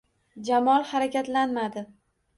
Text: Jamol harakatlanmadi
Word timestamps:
Jamol 0.47 0.87
harakatlanmadi 0.93 1.85